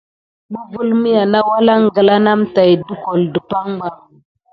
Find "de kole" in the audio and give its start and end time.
2.87-3.25